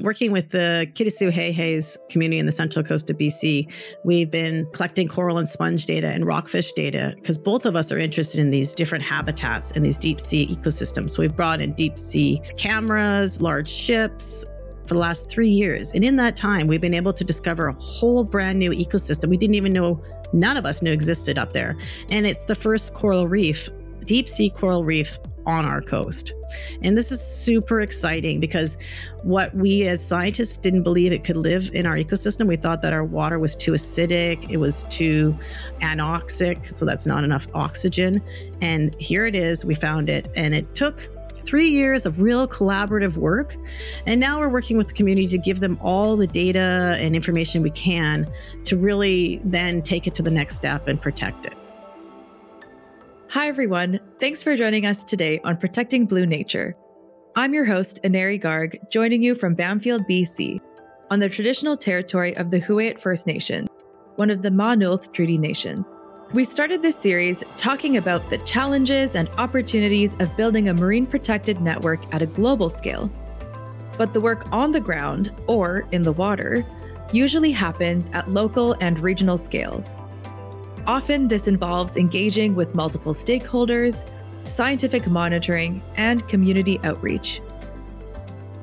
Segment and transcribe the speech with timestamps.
[0.00, 3.70] Working with the Kitasoo Xai'xais community in the central coast of BC,
[4.06, 7.98] we've been collecting coral and sponge data and rockfish data because both of us are
[7.98, 11.10] interested in these different habitats and these deep sea ecosystems.
[11.10, 14.46] So we've brought in deep sea cameras, large ships,
[14.86, 15.92] for the last three years.
[15.92, 19.36] And in that time, we've been able to discover a whole brand new ecosystem we
[19.36, 20.02] didn't even know,
[20.32, 21.76] none of us knew existed up there.
[22.08, 23.68] And it's the first coral reef,
[24.06, 26.32] deep sea coral reef on our coast.
[26.82, 28.76] And this is super exciting because
[29.22, 32.46] what we as scientists didn't believe it could live in our ecosystem.
[32.46, 35.36] We thought that our water was too acidic, it was too
[35.80, 38.22] anoxic, so that's not enough oxygen.
[38.60, 40.30] And here it is, we found it.
[40.36, 41.08] And it took
[41.44, 43.56] three years of real collaborative work.
[44.06, 47.62] And now we're working with the community to give them all the data and information
[47.62, 48.30] we can
[48.64, 51.54] to really then take it to the next step and protect it.
[53.32, 53.98] Hi, everyone.
[54.20, 56.76] Thanks for joining us today on Protecting Blue Nature.
[57.34, 60.60] I'm your host, Aneri Garg, joining you from Bamfield, BC,
[61.10, 63.68] on the traditional territory of the Huu-ay-aht First Nation,
[64.16, 65.96] one of the Maa-nulth Treaty Nations.
[66.34, 71.58] We started this series talking about the challenges and opportunities of building a marine protected
[71.62, 73.10] network at a global scale.
[73.96, 76.66] But the work on the ground, or in the water,
[77.14, 79.96] usually happens at local and regional scales.
[80.86, 84.04] Often, this involves engaging with multiple stakeholders,
[84.42, 87.40] scientific monitoring, and community outreach.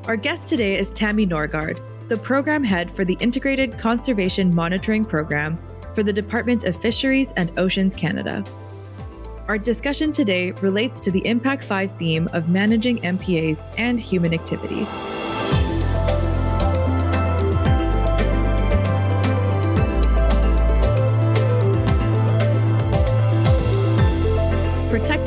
[0.06, 5.58] Our guest today is Tammy Norgard, the program head for the Integrated Conservation Monitoring Program
[5.94, 8.44] for the Department of Fisheries and Oceans Canada.
[9.48, 14.86] Our discussion today relates to the IMPAC5 theme of managing MPAs and human activity.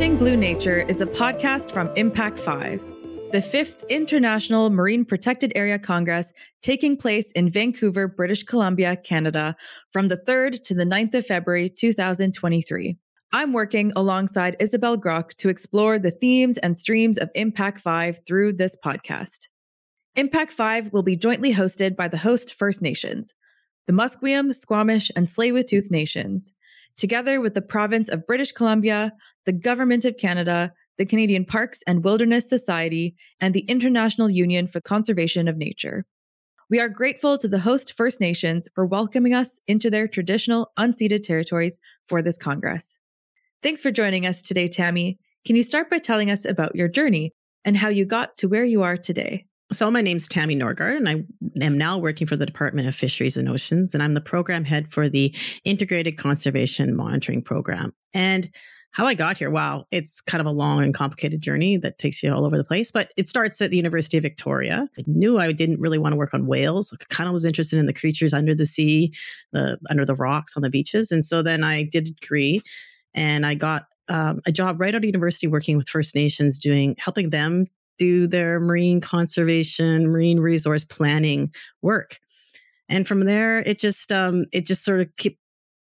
[0.03, 6.97] Blue Nature is a podcast from IMPAC5, the fifth International Marine Protected Area Congress taking
[6.97, 9.55] place in Vancouver, British Columbia, Canada,
[9.93, 12.97] from the 3rd to the 9th of February 2023.
[13.33, 18.77] I'm working alongside Isabelle Groc to explore the themes and streams of IMPAC5 through this
[18.85, 19.47] podcast.
[20.17, 23.35] IMPAC5 will be jointly hosted by the host First Nations,
[23.87, 26.55] the Musqueam, Squamish, and Tsleil-Waututh Nations,
[26.97, 29.13] together with the province of British Columbia,
[29.47, 34.81] the Government of Canada, the Canadian Parks and Wilderness Society, and the International Union for
[34.81, 36.05] Conservation of Nature.
[36.71, 41.23] We are grateful to the host First Nations for welcoming us into their traditional unceded
[41.23, 42.99] territories for this Congress.
[43.63, 45.19] Thanks for joining us today, Tammy.
[45.47, 47.33] Can you start by telling us about your journey
[47.65, 49.47] and how you got to where you are today?
[49.73, 51.25] So, my name's Tammy Norgard, and I
[51.65, 54.93] am now working for the Department of Fisheries and Oceans, and I'm the program head
[54.93, 57.93] for the Integrated Conservation Monitoring Program.
[58.13, 58.51] And
[58.93, 62.23] how I got here, wow, it's kind of a long and complicated journey that takes
[62.23, 62.91] you all over the place.
[62.91, 64.87] But it starts at the University of Victoria.
[64.99, 66.93] I knew I didn't really want to work on whales.
[66.93, 69.15] I kind of was interested in the creatures under the sea,
[69.55, 71.11] uh, under the rocks on the beaches.
[71.11, 72.61] And so then I did a degree
[73.15, 76.95] and I got um, a job right out of university working with First Nations, doing
[76.99, 77.67] helping them
[77.99, 82.19] do their marine conservation, marine resource planning work.
[82.91, 85.37] And from there, it just um, it just sort of kept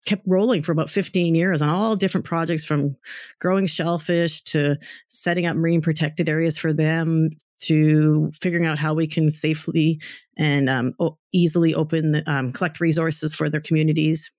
[0.06, 2.96] kept rolling for about 15 years on all different projects from
[3.40, 4.76] growing shellfish to
[5.08, 7.30] setting up marine protected areas for them
[7.60, 10.00] to figuring out how we can safely
[10.36, 14.30] and um, o- easily open the, um, collect resources for their communities.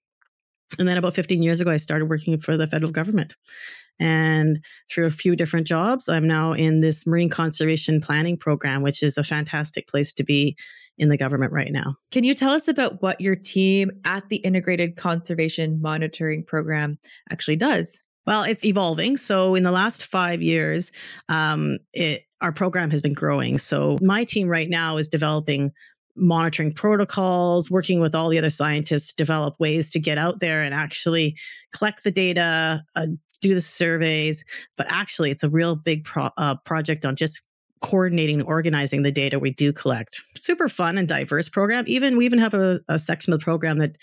[0.78, 3.36] And then about 15 years ago i started working for the federal government.
[4.00, 9.04] And through a few different jobs, I'm now in this marine conservation planning program, which
[9.04, 10.58] is a fantastic place to be
[10.98, 11.96] in the government right now.
[12.12, 16.98] Can you tell us about what your team at the Integrated Conservation Monitoring Program
[17.32, 18.04] actually does?
[18.26, 19.18] Well, it's evolving.
[19.18, 20.92] So, in the last five years,
[21.28, 23.58] um, it, our program has been growing.
[23.58, 25.72] So, my team right now is developing
[26.16, 30.62] monitoring protocols, working with all the other scientists to develop ways to get out there
[30.62, 31.36] and actually
[31.76, 33.08] collect the data, uh,
[33.42, 34.44] do the surveys,
[34.78, 37.42] but actually it's a real big pro- uh, project on just
[37.84, 40.22] coordinating and organizing the data we do collect.
[40.38, 41.84] Super fun and diverse program.
[41.86, 43.98] Even we even have a, a section of the program that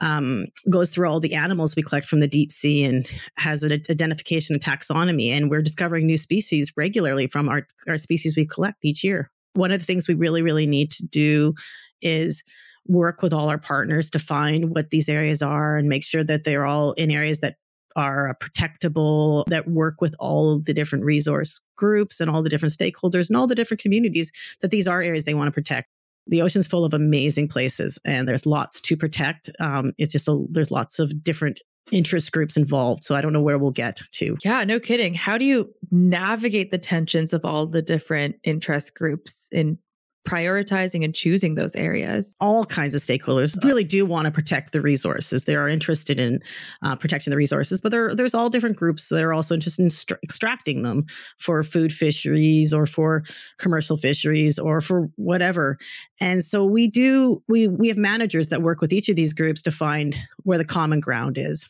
[0.00, 3.72] um, goes through all the animals we collect from the deep sea and has an
[3.90, 5.30] identification and taxonomy.
[5.30, 9.30] And we're discovering new species regularly from our, our species we collect each year.
[9.54, 11.54] One of the things we really, really need to do
[12.02, 12.42] is
[12.86, 16.44] work with all our partners to find what these areas are and make sure that
[16.44, 17.56] they're all in areas that
[17.96, 23.28] are protectable, that work with all the different resource groups and all the different stakeholders
[23.28, 25.88] and all the different communities, that these are areas they want to protect.
[26.26, 29.50] The ocean's full of amazing places and there's lots to protect.
[29.60, 31.60] Um, it's just a, there's lots of different
[31.92, 33.04] interest groups involved.
[33.04, 34.36] So I don't know where we'll get to.
[34.42, 35.12] Yeah, no kidding.
[35.12, 39.78] How do you navigate the tensions of all the different interest groups in
[40.24, 42.34] prioritizing and choosing those areas?
[42.40, 45.44] All kinds of stakeholders really do want to protect the resources.
[45.44, 46.40] They are interested in
[46.82, 49.90] uh, protecting the resources, but there, there's all different groups that are also interested in
[49.90, 51.06] st- extracting them
[51.38, 53.24] for food fisheries or for
[53.58, 55.78] commercial fisheries or for whatever.
[56.20, 59.62] And so we do we we have managers that work with each of these groups
[59.62, 61.68] to find where the common ground is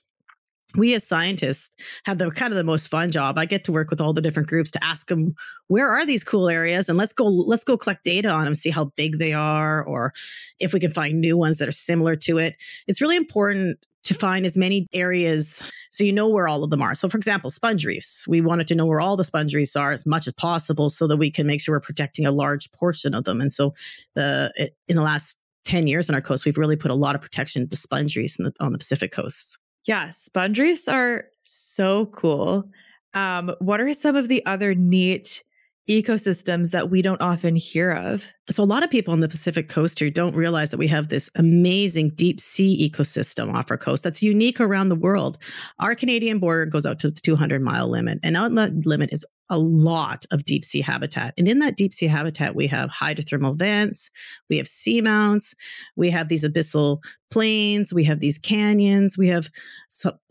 [0.76, 1.74] we as scientists
[2.04, 3.38] have the kind of the most fun job.
[3.38, 5.34] I get to work with all the different groups to ask them
[5.68, 6.88] where are these cool areas?
[6.88, 10.12] And let's go let's go collect data on them see how big they are or
[10.58, 12.56] if we can find new ones that are similar to it.
[12.86, 16.82] It's really important to find as many areas so you know where all of them
[16.82, 16.94] are.
[16.94, 18.26] So for example sponge reefs.
[18.26, 21.06] We wanted to know where all the sponge reefs are as much as possible so
[21.06, 23.40] that we can make sure we're protecting a large portion of them.
[23.40, 23.74] And so
[24.14, 27.22] the in the last 10 years on our coast we've really put a lot of
[27.22, 32.70] protection to sponge reefs the, on the pacific coasts yeah, sponge reefs are so cool.
[33.12, 35.44] Um, what are some of the other neat
[35.88, 38.26] ecosystems that we don't often hear of?
[38.50, 41.08] So, a lot of people on the Pacific coast here don't realize that we have
[41.08, 45.38] this amazing deep sea ecosystem off our coast that's unique around the world.
[45.78, 49.58] Our Canadian border goes out to the 200 mile limit, and that limit is a
[49.58, 51.34] lot of deep sea habitat.
[51.36, 54.10] And in that deep sea habitat, we have hydrothermal vents,
[54.48, 55.54] we have seamounts,
[55.96, 59.48] we have these abyssal plains, we have these canyons, we have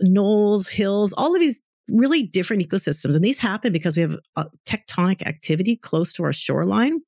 [0.02, 3.16] knolls, hills, all of these really different ecosystems.
[3.16, 4.18] And these happen because we have
[4.66, 7.00] tectonic activity close to our shoreline.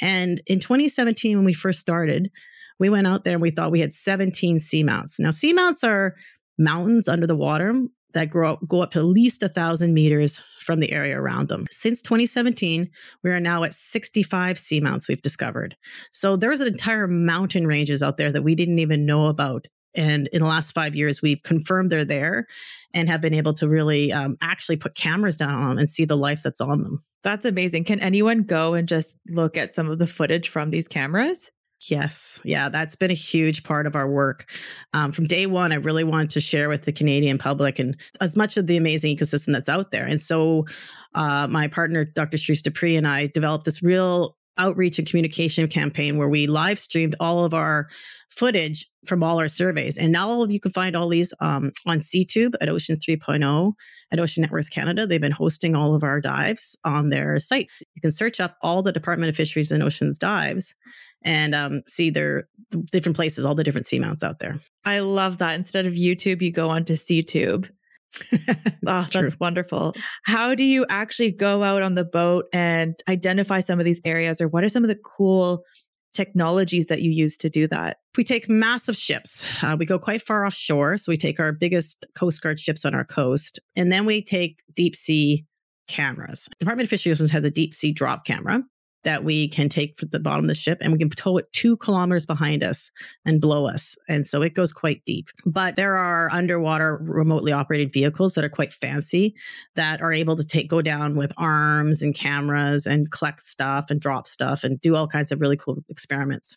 [0.00, 2.30] And in 2017, when we first started,
[2.78, 5.18] we went out there and we thought we had 17 seamounts.
[5.18, 6.14] Now, seamounts are
[6.58, 7.74] mountains under the water
[8.14, 11.48] that grow up, go up to at least a thousand meters from the area around
[11.48, 11.66] them.
[11.70, 12.88] Since 2017,
[13.22, 15.76] we are now at 65 seamounts we've discovered.
[16.12, 19.66] So there's an entire mountain ranges out there that we didn't even know about.
[19.98, 22.46] And in the last five years, we've confirmed they're there
[22.94, 26.04] and have been able to really um, actually put cameras down on them and see
[26.04, 27.04] the life that's on them.
[27.24, 27.84] That's amazing.
[27.84, 31.50] Can anyone go and just look at some of the footage from these cameras?
[31.88, 32.40] Yes.
[32.44, 34.50] Yeah, that's been a huge part of our work.
[34.94, 38.36] Um, from day one, I really wanted to share with the Canadian public and as
[38.36, 40.04] much of the amazing ecosystem that's out there.
[40.04, 40.64] And so,
[41.14, 42.36] uh, my partner, Dr.
[42.36, 46.78] Cherisse Du Preez, and I developed this real outreach and communication campaign where we live
[46.78, 47.88] streamed all of our
[48.30, 49.96] footage from all our surveys.
[49.96, 53.72] And now all of you can find all these um, on SeaTube at Oceans 3.0
[54.12, 55.06] at Ocean Networks Canada.
[55.06, 57.82] They've been hosting all of our dives on their sites.
[57.94, 60.74] You can search up all the Department of Fisheries and Oceans dives
[61.24, 62.48] and um, see their
[62.92, 64.58] different places, all the different seamounts out there.
[64.84, 65.54] I love that.
[65.54, 67.70] Instead of YouTube, you go onto SeaTube.
[68.82, 69.94] that's, oh, that's wonderful.
[70.24, 74.40] How do you actually go out on the boat and identify some of these areas,
[74.40, 75.64] or what are some of the cool
[76.14, 77.98] technologies that you use to do that?
[78.16, 79.62] We take massive ships.
[79.62, 80.96] Uh, we go quite far offshore.
[80.96, 84.62] So we take our biggest Coast Guard ships on our coast, and then we take
[84.74, 85.44] deep sea
[85.86, 86.48] cameras.
[86.60, 88.62] Department of Fisheries has a deep sea drop camera
[89.04, 91.52] that we can take from the bottom of the ship and we can tow it
[91.52, 92.90] two kilometers behind us
[93.24, 93.96] and blow us.
[94.08, 95.28] And so it goes quite deep.
[95.46, 99.34] But there are underwater remotely operated vehicles that are quite fancy
[99.76, 104.00] that are able to take go down with arms and cameras and collect stuff and
[104.00, 106.56] drop stuff and do all kinds of really cool experiments.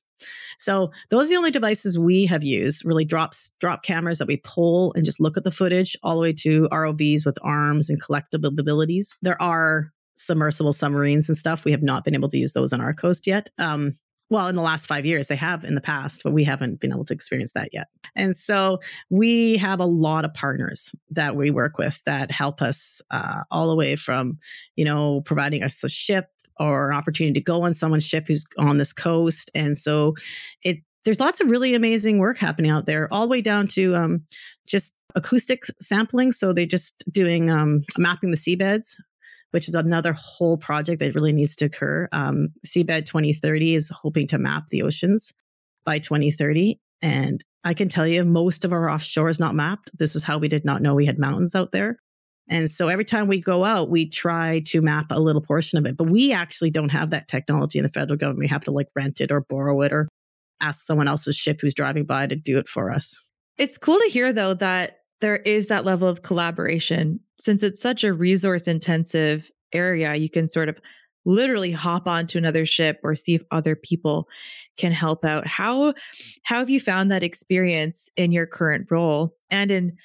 [0.60, 4.38] So those are the only devices we have used, really drops drop cameras that we
[4.38, 8.02] pull and just look at the footage all the way to ROVs with arms and
[8.02, 9.18] collectible abilities.
[9.22, 9.92] There are
[10.22, 11.66] submersible submarines and stuff.
[11.66, 13.50] We have not been able to use those on our coast yet.
[13.58, 13.98] Um,
[14.32, 16.94] well, in the last five years, they have in the past, but we haven't been
[16.94, 17.88] able to experience that yet.
[18.16, 18.80] And so
[19.10, 23.68] we have a lot of partners that we work with that help us uh, all
[23.68, 24.38] the way from,
[24.78, 28.46] you know, providing us a ship or an opportunity to go on someone's ship who's
[28.58, 29.52] on this coast.
[29.54, 30.16] And so
[30.64, 33.96] it there's lots of really amazing work happening out there, all the way down to
[33.96, 34.24] um,
[34.68, 36.32] just acoustic sampling.
[36.32, 38.96] So they're just doing um, mapping the seabeds
[39.52, 42.08] which is another whole project that really needs to occur.
[42.12, 45.34] Um, Seabed 2030 is hoping to map the oceans
[45.86, 46.80] by 2030.
[47.02, 49.90] And I can tell you, most of our offshore is not mapped.
[49.98, 51.98] This is how we did not know we had mountains out there.
[52.50, 55.86] And so every time we go out, we try to map a little portion of
[55.86, 55.96] it.
[55.96, 58.40] But we actually don't have that technology in the federal government.
[58.40, 60.10] We have to like rent it or borrow it or
[60.60, 63.20] ask someone else's ship who's driving by to do it for us.
[63.58, 68.04] It's cool to hear, though, that there is that level of collaboration since it's such
[68.04, 70.80] a resource intensive area, you can sort of
[71.26, 74.28] literally hop onto another ship or see if other people
[74.78, 75.46] can help out.
[75.46, 75.94] How
[76.44, 79.98] how have you found that experience in your current role and in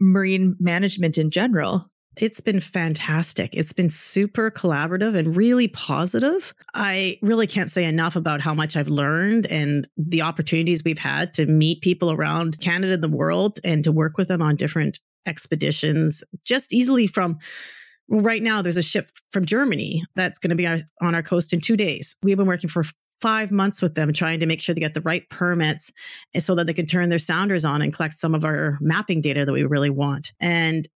[0.00, 1.90] marine management in general?
[2.20, 3.50] It's been fantastic.
[3.54, 6.52] It's been super collaborative and really positive.
[6.74, 11.32] I really can't say enough about how much I've learned and the opportunities we've had
[11.34, 14.98] to meet people around Canada and the world and to work with them on different
[15.28, 17.38] expeditions just easily from
[18.08, 21.52] right now there's a ship from germany that's going to be on, on our coast
[21.52, 22.82] in two days we've been working for
[23.20, 25.92] five months with them trying to make sure they get the right permits
[26.34, 29.20] eh, so that they can turn their sounders on and collect some of our mapping
[29.20, 30.32] data that we really want.
[30.40, 30.88] And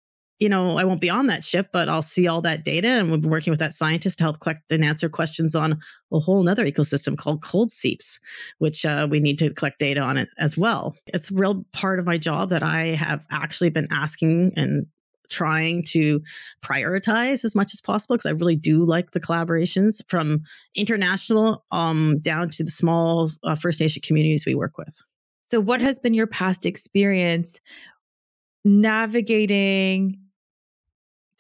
[0.43, 2.89] you know, I won't be on that ship, but I'll see all that data.
[2.89, 5.79] And we'll be working with that scientist to help collect and answer questions on
[6.13, 8.19] a whole other ecosystem called cold seeps,
[8.59, 10.97] which uh, we need to collect data on it as well.
[11.07, 14.87] It's a real part of my job that I have actually been asking and
[15.31, 16.21] trying to
[16.61, 20.43] prioritize as much as possible because I really do like the collaborations from
[20.75, 25.05] international um, down to the small uh, First Nation communities we work with.
[25.45, 27.61] So, what has been your past experience
[28.65, 30.22] navigating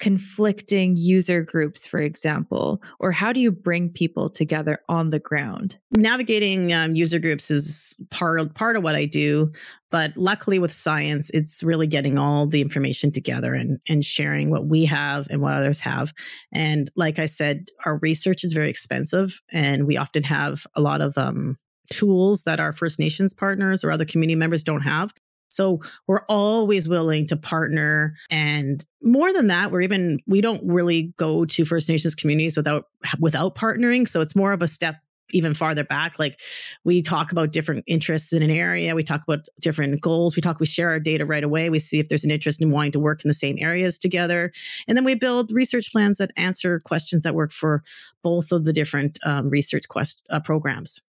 [0.02, 2.82] conflicting user groups, for example?
[2.98, 5.78] Or how do you bring people together on the ground?
[5.92, 9.52] Navigating um, user groups is part of, part of what I do.
[9.92, 14.66] But luckily, with science, it's really getting all the information together and, and sharing what
[14.66, 16.12] we have and what others have.
[16.52, 21.00] And like I said, our research is very expensive, and we often have a lot
[21.00, 21.58] of um,
[21.92, 25.12] tools that our First Nations partners or other community members don't have.
[25.52, 28.14] So we're always willing to partner.
[28.30, 32.86] And more than that, we're even, we don't really go to First Nations communities without,
[33.20, 34.08] without partnering.
[34.08, 34.96] So it's more of a step
[35.34, 36.38] even farther back like
[36.84, 40.60] we talk about different interests in an area we talk about different goals we talk
[40.60, 42.98] we share our data right away we see if there's an interest in wanting to
[42.98, 44.52] work in the same areas together
[44.86, 47.82] and then we build research plans that answer questions that work for
[48.22, 51.00] both of the different um, research quest uh, programs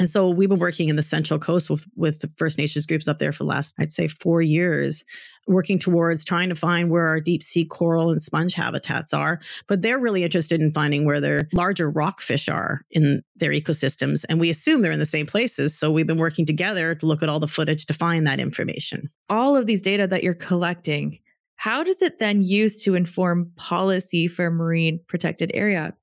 [0.00, 3.06] and so we've been working in the Central Coast with, with the First Nations groups
[3.06, 5.04] up there for the last, I'd say, four years,
[5.46, 9.40] working towards trying to find where our deep sea coral and sponge habitats are.
[9.68, 14.24] But they're really interested in finding where their larger rockfish are in their ecosystems.
[14.28, 15.78] And we assume they're in the same places.
[15.78, 19.10] So we've been working together to look at all the footage to find that information.
[19.30, 21.20] All of these data that you're collecting,
[21.54, 25.94] how does it then use to inform policy for marine protected area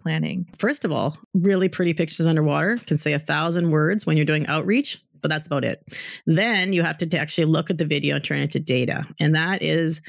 [0.00, 0.48] planning?
[0.56, 4.46] First of all, really pretty pictures underwater can say a thousand words when you're doing
[4.46, 5.82] outreach, but that's about it.
[6.26, 9.06] Then you have to actually look at the video and turn it into data.
[9.18, 10.00] And that is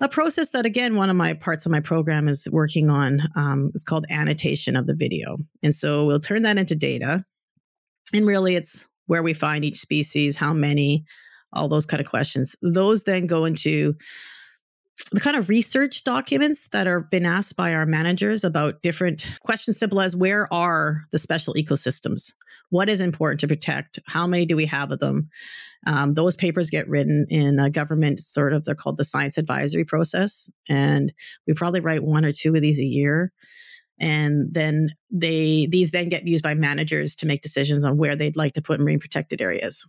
[0.00, 3.22] a process that, again, one of my parts of my program is working on.
[3.34, 5.38] Um, it's called annotation of the video.
[5.62, 7.24] And so we'll turn that into data.
[8.12, 11.04] And really, it's where we find each species, how many,
[11.52, 12.54] all those kind of questions.
[12.60, 13.94] Those then go into
[15.12, 19.78] the kind of research documents that are been asked by our managers about different questions
[19.78, 22.32] simple as where are the special ecosystems?
[22.70, 23.98] What is important to protect?
[24.06, 25.28] How many do we have of them?
[25.86, 29.84] Um, those papers get written in a government sort of they're called the science advisory
[29.84, 31.12] process and
[31.46, 33.32] we probably write one or two of these a year.
[34.00, 38.36] And then they these then get used by managers to make decisions on where they'd
[38.36, 39.88] like to put marine protected areas.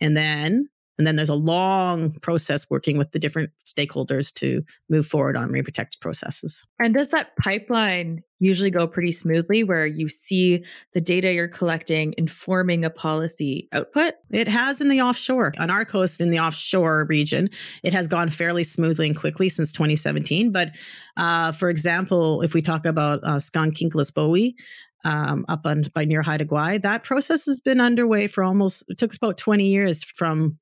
[0.00, 0.68] And then
[1.00, 5.50] and then there's a long process working with the different stakeholders to move forward on
[5.50, 6.62] marine protected processes.
[6.78, 12.14] And does that pipeline usually go pretty smoothly where you see the data you're collecting
[12.18, 14.12] informing a policy output?
[14.30, 15.54] It has in the offshore.
[15.58, 17.48] On our coast in the offshore region,
[17.82, 20.52] it has gone fairly smoothly and quickly since 2017.
[20.52, 20.72] But
[21.16, 24.54] uh, for example, if we talk about uh, SGaan Kinghlas-Bowie,
[25.04, 26.82] um, up on by near Haida Gwaii.
[26.82, 30.58] That process has been underway for almost it took about 20 years from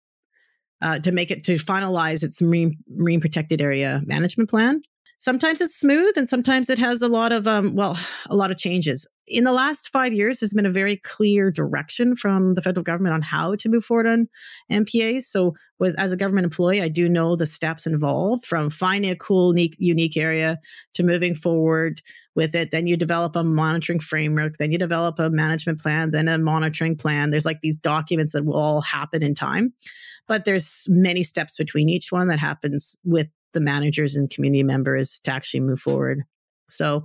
[0.83, 4.83] uh, to make it to finalize its marine marine protected area management plan.
[5.19, 7.99] Sometimes it's smooth, and sometimes it has a lot of um, well,
[8.31, 9.07] a lot of changes.
[9.31, 13.15] In the last five years, there's been a very clear direction from the federal government
[13.15, 14.29] on how to move forward on
[14.71, 15.23] MPAs.
[15.23, 19.17] So, was as a government employee, I do know the steps involved from finding a
[19.17, 20.59] cool, unique, unique area
[20.95, 22.03] to moving forward
[22.35, 22.71] with it.
[22.71, 24.57] Then you develop a monitoring framework.
[24.59, 26.11] Then you develop a management plan.
[26.11, 27.31] Then a monitoring plan.
[27.31, 29.75] There's like these documents that will all happen in time
[30.29, 35.19] but there's many steps between each one that happens with the managers and community members
[35.21, 36.23] to actually move forward.
[36.69, 37.05] So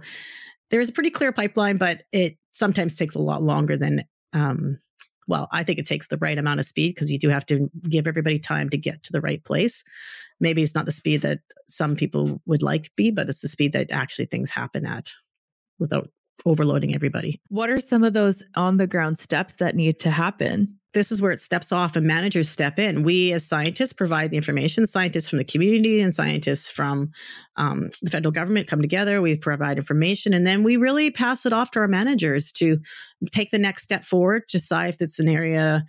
[0.74, 4.04] there's a pretty clear pipeline, but it sometimes takes a lot longer than
[4.34, 4.80] um,
[5.28, 7.70] well, I think it takes the right amount of speed because you do have to
[7.88, 9.84] give everybody time to get to the right place.
[10.40, 13.48] Maybe it's not the speed that some people would like to be, but it's the
[13.48, 15.12] speed that actually things happen at
[15.78, 16.10] without
[16.44, 17.40] overloading everybody.
[17.50, 20.80] What are some of those on the ground steps that need to happen?
[20.94, 23.04] This is where it steps off and managers step in.
[23.04, 24.86] We, as scientists, provide the information.
[24.86, 27.12] Scientists from the community and scientists from
[27.58, 29.22] um, the federal government come together.
[29.22, 32.80] We provide information, and then we really pass it off to our managers to
[33.32, 35.86] take the next step forward, decide if it's an area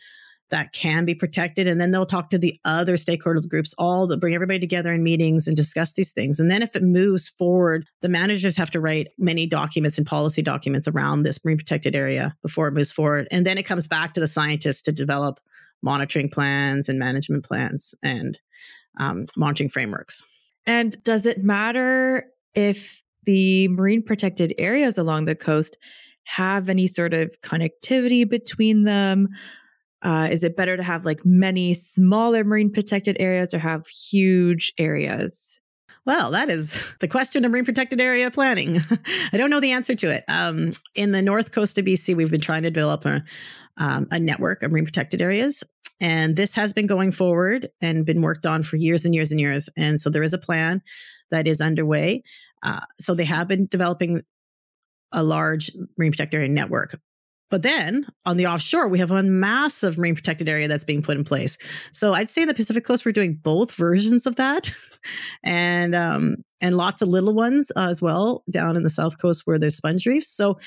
[0.51, 1.67] that can be protected.
[1.67, 5.03] And then they'll talk to the other stakeholder groups, all that bring everybody together in
[5.03, 6.39] meetings and discuss these things.
[6.39, 10.43] And then if it moves forward, the managers have to write many documents and policy
[10.43, 13.27] documents around this marine protected area before it moves forward.
[13.31, 15.41] And then it comes back to the scientists to develop
[15.83, 18.39] monitoring plans and management plans and
[18.99, 20.25] um, monitoring frameworks.
[20.67, 25.77] And does it matter if the marine protected areas along the coast
[26.25, 29.29] have any sort of connectivity between them?
[30.05, 34.73] Uh, is it better to have like many smaller marine protected areas or have huge
[34.79, 35.61] areas?
[36.07, 38.83] Well, that is the question of marine protected area planning.
[39.33, 40.25] I don't know the answer to it.
[40.29, 43.23] Um, in the north coast of BC, we've been trying to develop a,
[43.79, 45.65] um, a network of marine protected areas.
[46.01, 49.41] And this has been going forward and been worked on for years and years and
[49.41, 49.71] years.
[49.77, 50.83] And so there is a plan
[51.31, 52.23] that is underway.
[52.63, 54.23] Uh, so they have been developing
[55.13, 56.99] a large marine protected area network.
[57.51, 61.17] But then on the offshore, we have a massive marine protected area that's being put
[61.17, 61.57] in place.
[61.93, 64.73] So I'd say in the Pacific Coast, we're doing both versions of that,
[65.45, 69.43] and um, and lots of little ones uh, as well down in the South Coast
[69.45, 70.29] where there's sponge reefs.
[70.29, 70.59] So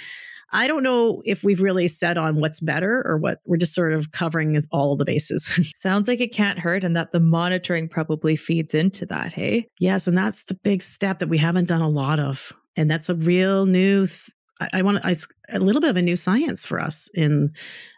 [0.52, 3.94] I don't know if we've really set on what's better or what we're just sort
[3.94, 5.46] of covering is all the bases.
[5.76, 9.68] Sounds like it can't hurt and that the monitoring probably feeds into that, hey?
[9.80, 12.54] Yes, and that's the big step that we haven't done a lot of.
[12.78, 16.16] And that's a real new th- I, want it's a little bit of a new
[16.16, 17.54] science for us in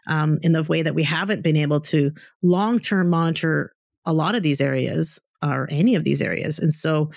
[0.06, 2.12] um, in the way that we haven't been able to
[2.42, 3.72] long term monitor
[4.04, 6.58] a lot of these areas or any of these areas.
[6.58, 7.10] And so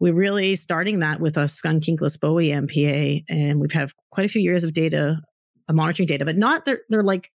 [0.00, 3.24] we're really starting that with a SGaan Kinghlas-Bowie MPA.
[3.28, 5.20] And we've had quite a few years of data,
[5.68, 7.30] uh, monitoring data, but not they're they're like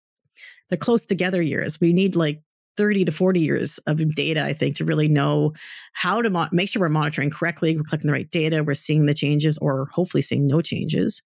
[0.68, 1.80] they're close together years.
[1.80, 2.42] We need like
[2.76, 5.52] 30 to 40 years of data, I think, to really know
[5.92, 9.06] how to mo- make sure we're monitoring correctly, we're collecting the right data, we're seeing
[9.06, 11.22] the changes, or hopefully seeing no changes,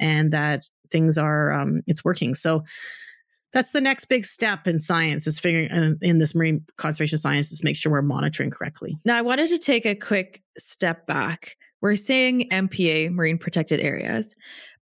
[0.00, 2.34] and that things are um, it's working.
[2.34, 2.64] So
[3.52, 7.50] that's the next big step in science is figuring uh, in this marine conservation science
[7.50, 8.98] is make sure we're monitoring correctly.
[9.04, 11.56] Now, I wanted to take a quick step back.
[11.80, 14.34] We're saying MPA, marine protected areas,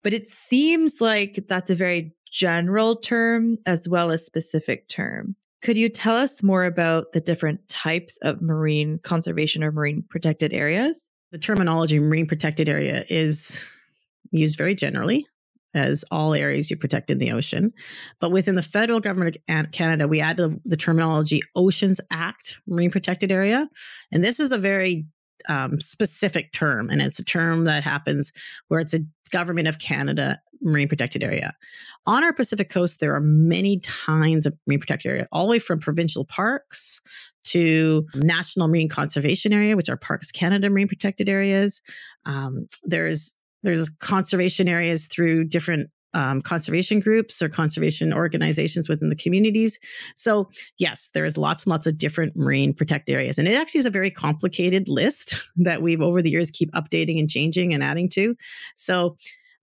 [0.02, 5.37] but it seems like that's a very general term as well as specific term.
[5.62, 10.52] Could you tell us more about the different types of marine conservation or marine protected
[10.52, 11.10] areas?
[11.32, 13.66] The terminology marine protected area is
[14.30, 15.26] used very generally
[15.75, 17.72] as all areas you protect in the ocean.
[18.20, 23.31] But within the federal government of Canada, we add the, terminology Oceans Act Marine Protected
[23.31, 23.68] Area.
[24.11, 25.07] And this is a very
[25.48, 28.33] um, specific term, and it's a term that happens
[28.68, 29.00] where it's a
[29.31, 31.55] government of Canada marine protected area.
[32.07, 35.59] On our Pacific coast, there are many kinds of marine protected area, all the way
[35.59, 37.01] from provincial parks
[37.45, 41.81] to national marine conservation area, which are Parks Canada marine protected areas.
[42.25, 49.16] Um, there's there's conservation areas through different um, conservation groups or conservation organizations within the
[49.16, 49.79] communities.
[50.14, 53.38] So, yes, there's lots and lots of different marine protected areas.
[53.38, 57.19] And it actually is a very complicated list that we've over the years keep updating
[57.19, 58.35] and changing and adding to.
[58.77, 59.16] So,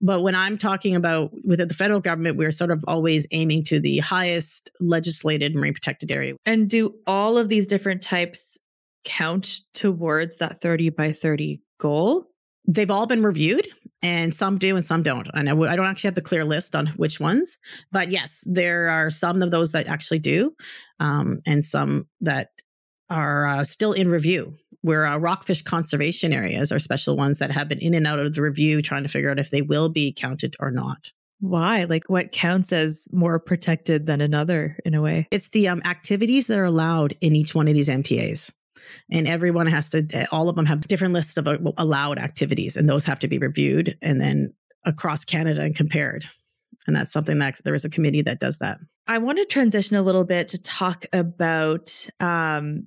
[0.04, 3.80] but when I'm talking about within the federal government, we're sort of always aiming to
[3.80, 6.34] the highest legislated marine protected area.
[6.44, 8.60] And do all of these different types
[9.06, 12.26] count towards that 30 by 30 goal?
[12.68, 13.66] They've all been reviewed
[14.02, 15.28] and some do and some don't.
[15.32, 17.56] And I w- I don't actually have the clear list on which ones,
[17.90, 20.54] but yes, there are some of those that actually do,
[21.00, 22.48] um, and some that
[23.10, 24.56] are uh, still in review.
[24.82, 28.34] Where uh, rockfish conservation areas are special ones that have been in and out of
[28.34, 31.10] the review, trying to figure out if they will be counted or not.
[31.40, 31.84] Why?
[31.84, 35.26] Like, what counts as more protected than another in a way?
[35.30, 38.52] It's the um, activities that are allowed in each one of these MPAs
[39.10, 42.76] and everyone has to eh, all of them have different lists of uh, allowed activities
[42.76, 44.52] and those have to be reviewed and then
[44.84, 46.26] across canada and compared
[46.86, 49.96] and that's something that there is a committee that does that i want to transition
[49.96, 52.86] a little bit to talk about um,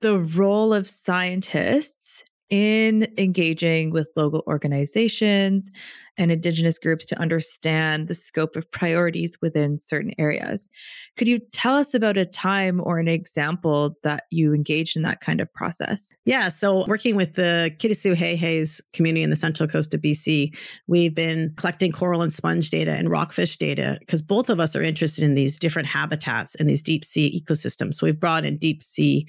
[0.00, 5.70] the role of scientists in engaging with local organizations
[6.18, 10.68] and Indigenous groups to understand the scope of priorities within certain areas.
[11.16, 15.20] Could you tell us about a time or an example that you engaged in that
[15.20, 16.12] kind of process?
[16.24, 20.56] Yeah, so working with the Kitasoo Xai'xais community in the central coast of BC,
[20.88, 24.82] we've been collecting coral and sponge data and rockfish data because both of us are
[24.82, 27.94] interested in these different habitats and these deep sea ecosystems.
[27.94, 29.28] So we've brought in deep sea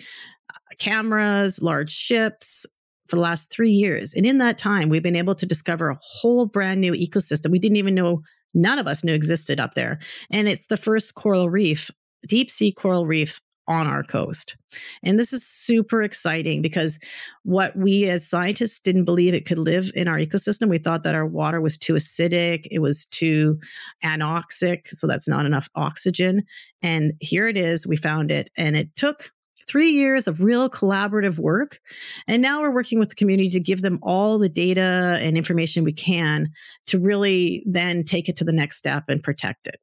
[0.79, 2.65] cameras, large ships,
[3.09, 4.13] for the last three years.
[4.13, 7.59] And in that time, we've been able to discover a whole brand new ecosystem we
[7.59, 8.21] didn't even know,
[8.53, 9.99] none of us knew existed up there.
[10.31, 11.89] And it's the first coral reef,
[12.27, 14.57] deep sea coral reef on our coast.
[15.03, 16.97] And this is super exciting because
[17.43, 20.69] what we as scientists didn't believe it could live in our ecosystem.
[20.69, 23.59] We thought that our water was too acidic, it was too
[24.03, 26.43] anoxic, so that's not enough oxygen.
[26.81, 28.49] And here it is, we found it.
[28.57, 29.31] And it took
[29.69, 31.79] three years of real collaborative work.
[32.27, 35.83] And now we're working with the community to give them all the data and information
[35.83, 36.49] we can
[36.87, 39.79] to really then take it to the next step and protect it.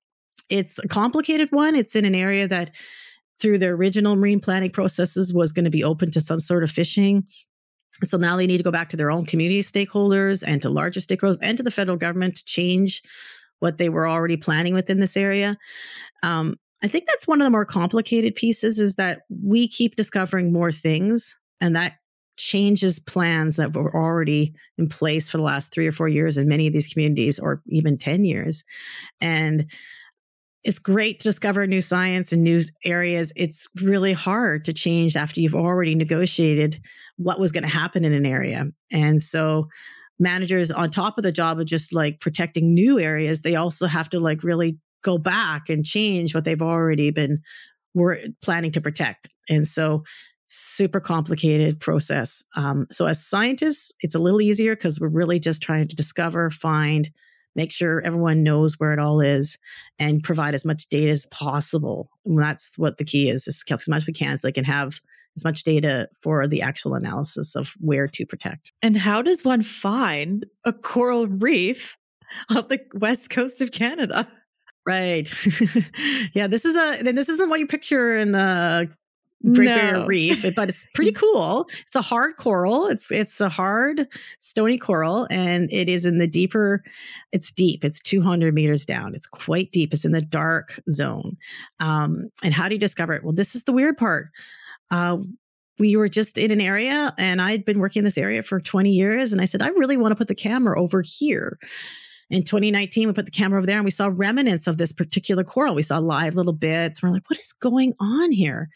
[0.48, 1.76] It's a complicated one.
[1.76, 2.74] It's in an area that
[3.40, 6.70] through their original marine planning processes was going to be open to some sort of
[6.70, 7.24] fishing.
[8.02, 11.00] So now they need to go back to their own community stakeholders and to larger
[11.00, 13.02] stakeholders and to the federal government to change
[13.60, 15.56] what they were already planning within this area.
[16.22, 20.52] Um, I think that's one of the more complicated pieces is that we keep discovering
[20.52, 21.94] more things and that
[22.36, 26.48] changes plans that were already in place for the last three or four years in
[26.48, 28.62] many of these communities or even 10 years.
[29.20, 29.70] And
[30.62, 33.32] it's great to discover new science and new areas.
[33.36, 36.80] It's really hard to change after you've already negotiated
[37.16, 38.66] what was going to happen in an area.
[38.90, 39.68] And so
[40.18, 44.10] managers on top of the job of just like protecting new areas, they also have
[44.10, 47.40] to like really go back and change what they've already been
[47.94, 49.28] were planning to protect.
[49.48, 50.02] And so
[50.48, 52.44] super complicated process.
[52.56, 56.50] Um, so as scientists, it's a little easier because we're really just trying to discover,
[56.50, 57.10] find,
[57.54, 59.58] make sure everyone knows where it all is,
[59.98, 62.10] and provide as much data as possible.
[62.24, 64.64] And that's what the key is: is as much as we can, so they can
[64.64, 65.00] have
[65.36, 68.72] as much data for the actual analysis of where to protect.
[68.82, 71.96] And how does one find a coral reef
[72.50, 74.28] on the west coast of Canada?
[74.86, 75.28] Right.
[76.34, 78.88] yeah, this is a this isn't what you picture in the
[79.44, 79.76] Great no.
[79.76, 81.68] Barrier Reef, but it's pretty cool.
[81.86, 82.86] It's a hard coral.
[82.86, 84.08] It's it's a hard
[84.40, 86.82] stony coral, and it is in the deeper.
[87.32, 87.84] It's deep.
[87.84, 89.14] It's 200 meters down.
[89.14, 89.92] It's quite deep.
[89.92, 91.36] It's in the dark zone.
[91.80, 93.22] Um, and how do you discover it?
[93.22, 94.30] Well, this is the weird part.
[94.90, 95.18] Uh,
[95.78, 98.90] we were just in an area, and I'd been working in this area for 20
[98.90, 101.58] years, and I said, I really want to put the camera over here.
[102.28, 105.44] In 2019, we put the camera over there and we saw remnants of this particular
[105.44, 105.74] coral.
[105.74, 107.02] We saw live little bits.
[107.02, 108.68] We're like, what is going on here?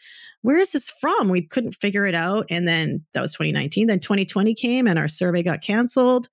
[0.42, 1.28] Where is this from?
[1.28, 2.46] We couldn't figure it out.
[2.48, 3.88] And then that was 2019.
[3.88, 6.28] Then 2020 came and our survey got canceled.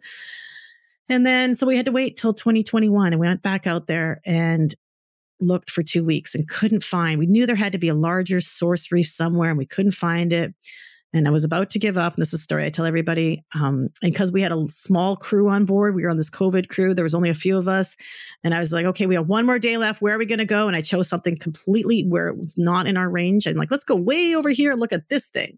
[1.09, 4.21] And then so we had to wait till 2021 and we went back out there
[4.25, 4.75] and
[5.39, 7.19] looked for two weeks and couldn't find.
[7.19, 10.31] We knew there had to be a larger source reef somewhere and we couldn't find
[10.31, 10.53] it
[11.17, 12.13] and I was about to give up.
[12.13, 13.43] And this is a story I tell everybody.
[13.55, 16.69] Um, and because we had a small crew on board, we were on this COVID
[16.69, 16.93] crew.
[16.93, 17.95] There was only a few of us,
[18.43, 20.01] and I was like, okay, we have one more day left.
[20.01, 20.67] Where are we going to go?
[20.67, 23.45] And I chose something completely where it was not in our range.
[23.45, 25.57] And like, let's go way over here and look at this thing.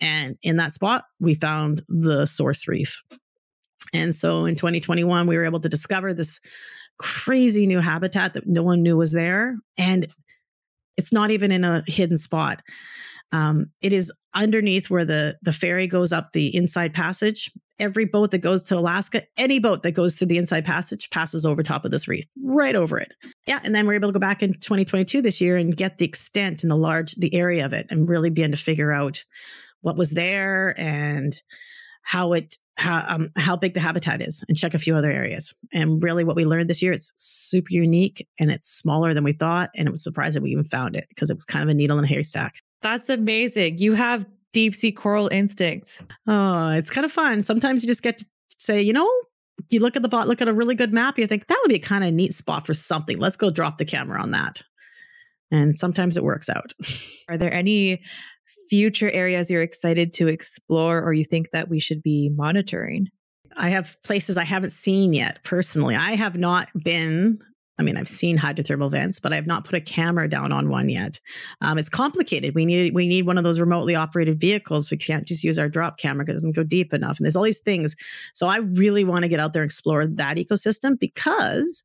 [0.00, 3.02] And in that spot, we found the source reef.
[3.92, 6.40] And so in 2021, we were able to discover this
[6.98, 9.56] crazy new habitat that no one knew was there.
[9.76, 10.08] And
[10.96, 12.62] it's not even in a hidden spot.
[13.32, 17.50] Um, it is underneath where the the ferry goes up the inside passage.
[17.78, 21.44] Every boat that goes to Alaska, any boat that goes through the inside passage passes
[21.44, 23.12] over top of this reef, right over it.
[23.46, 26.04] Yeah, and then we're able to go back in 2022 this year and get the
[26.04, 29.24] extent and the large the area of it, and really begin to figure out
[29.80, 31.34] what was there and
[32.02, 35.54] how it how um, how big the habitat is, and check a few other areas.
[35.72, 39.32] And really, what we learned this year, it's super unique and it's smaller than we
[39.32, 41.74] thought, and it was surprising we even found it because it was kind of a
[41.74, 42.56] needle in a haystack.
[42.82, 43.78] That's amazing.
[43.78, 46.02] You have deep sea coral instincts.
[46.26, 47.42] Oh, it's kind of fun.
[47.42, 48.26] Sometimes you just get to
[48.58, 49.10] say, you know,
[49.70, 51.68] you look at the bot, look at a really good map, you think that would
[51.68, 53.18] be a kind of neat spot for something.
[53.18, 54.62] Let's go drop the camera on that.
[55.50, 56.72] And sometimes it works out.
[57.28, 58.02] Are there any
[58.68, 63.08] future areas you're excited to explore or you think that we should be monitoring?
[63.56, 65.94] I have places I haven't seen yet personally.
[65.94, 67.38] I have not been
[67.78, 70.68] I mean, I've seen hydrothermal vents, but I have not put a camera down on
[70.68, 71.18] one yet.
[71.62, 72.54] Um, it's complicated.
[72.54, 74.90] We need we need one of those remotely operated vehicles.
[74.90, 77.18] We can't just use our drop camera because it doesn't go deep enough.
[77.18, 77.96] And there's all these things.
[78.34, 81.82] So I really want to get out there and explore that ecosystem because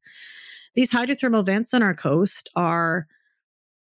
[0.76, 3.08] these hydrothermal vents on our coast are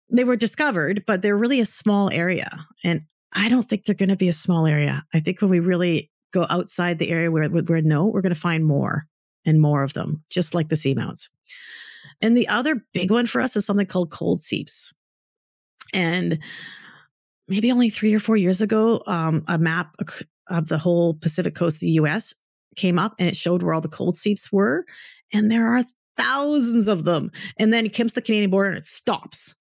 [0.10, 2.66] they were discovered, but they're really a small area.
[2.84, 3.04] And
[3.34, 5.04] I don't think they're going to be a small area.
[5.14, 8.40] I think when we really go outside the area where we're no, we're going to
[8.40, 9.08] find more
[9.46, 11.30] and more of them, just like the seamounts.
[12.22, 14.94] And the other big one for us is something called cold seeps.
[15.94, 16.40] And
[17.48, 19.96] maybe only three or four years ago, um, a map
[20.48, 22.34] of the whole Pacific coast of the US
[22.76, 24.86] came up and it showed where all the cold seeps were.
[25.32, 25.86] And there are
[26.18, 27.32] thousands of them.
[27.58, 29.56] And then it comes to the Canadian border and it stops.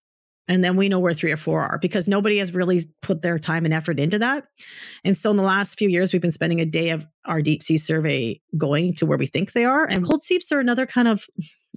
[0.49, 3.39] And then we know where three or four are because nobody has really put their
[3.39, 4.45] time and effort into that.
[5.05, 7.63] And so in the last few years, we've been spending a day of our deep
[7.63, 9.85] sea survey going to where we think they are.
[9.85, 10.05] And mm-hmm.
[10.05, 11.25] cold seeps are another kind of,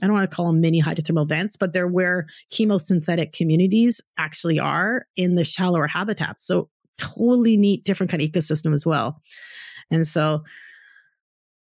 [0.01, 4.59] I don't want to call them mini hydrothermal vents, but they're where chemosynthetic communities actually
[4.59, 6.45] are in the shallower habitats.
[6.45, 9.21] So totally neat, different kind of ecosystem as well.
[9.91, 10.43] And so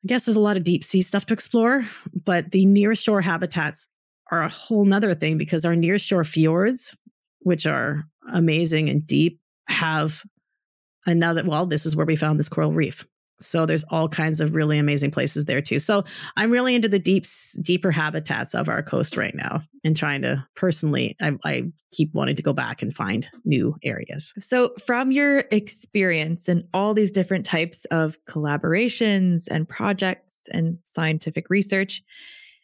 [0.04, 3.22] I guess there's a lot of deep sea stuff to explore, but the near shore
[3.22, 3.90] habitats
[4.32, 6.96] are a whole nother thing because our nearshore fjords,
[7.40, 10.24] which are amazing and deep, have
[11.06, 11.44] another.
[11.46, 13.06] Well, this is where we found this coral reef.
[13.42, 15.80] So there's all kinds of really amazing places there too.
[15.80, 16.04] So
[16.36, 17.26] I'm really into the deep,
[17.64, 21.64] deeper habitats of our coast right now, and trying to personally, I, I
[21.94, 24.34] keep wanting to go back and find new areas.
[24.40, 31.50] So from your experience and all these different types of collaborations and projects and scientific
[31.50, 32.04] research,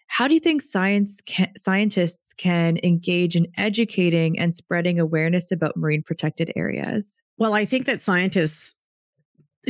[0.07, 5.75] How do you think science can, scientists can engage in educating and spreading awareness about
[5.75, 7.21] marine protected areas?
[7.37, 8.75] Well, I think that scientists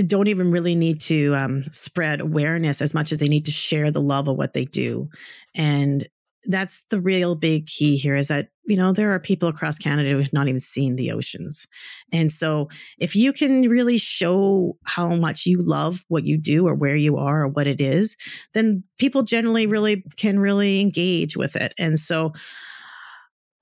[0.07, 3.91] don't even really need to um, spread awareness as much as they need to share
[3.91, 5.09] the love of what they do.
[5.55, 6.07] And
[6.47, 10.09] that's the real big key here is that you know there are people across canada
[10.09, 11.67] who have not even seen the oceans.
[12.11, 16.73] And so if you can really show how much you love what you do or
[16.73, 18.17] where you are or what it is
[18.53, 21.73] then people generally really can really engage with it.
[21.77, 22.33] And so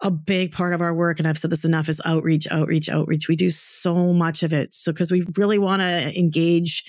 [0.02, 3.28] a big part of our work and i've said this enough is outreach outreach outreach.
[3.28, 4.74] We do so much of it.
[4.76, 6.84] So because we really want to engage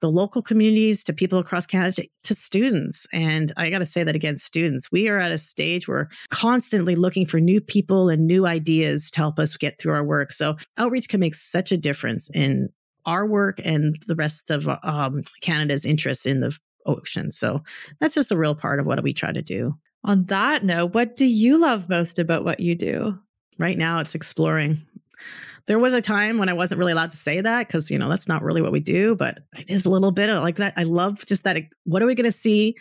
[0.00, 3.06] the local communities to people across Canada to, to students.
[3.12, 6.94] And I got to say that again, students, we are at a stage where constantly
[6.94, 10.32] looking for new people and new ideas to help us get through our work.
[10.32, 12.68] So outreach can make such a difference in
[13.06, 17.30] our work and the rest of um, Canada's interest in the ocean.
[17.30, 17.62] So
[18.00, 19.74] that's just a real part of what we try to do.
[20.04, 23.18] On that note, what do you love most about what you do?
[23.58, 24.82] Right now, it's exploring
[25.66, 28.08] there was a time when I wasn't really allowed to say that because, you know,
[28.08, 30.74] that's not really what we do, but it is a little bit of like that.
[30.76, 31.56] I love just that.
[31.84, 32.76] What are we going to see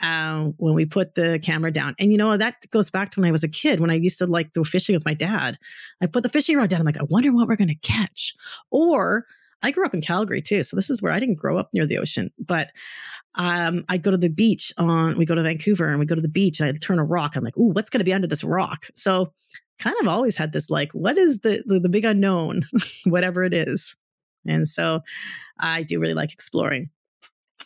[0.00, 1.94] um, when we put the camera down?
[1.98, 4.18] And, you know, that goes back to when I was a kid, when I used
[4.18, 5.58] to like go fishing with my dad.
[6.00, 6.80] I put the fishing rod down.
[6.80, 8.34] I'm like, I wonder what we're going to catch.
[8.70, 9.26] Or
[9.62, 10.62] I grew up in Calgary too.
[10.62, 12.68] So this is where I didn't grow up near the ocean, but
[13.34, 16.20] um, I go to the beach on, we go to Vancouver and we go to
[16.20, 17.34] the beach and I turn a rock.
[17.34, 18.88] I'm like, ooh, what's going to be under this rock?
[18.94, 19.32] So
[19.78, 22.64] kind of always had this like, what is the the, the big unknown,
[23.04, 23.96] whatever it is.
[24.46, 25.00] And so
[25.58, 26.90] I do really like exploring.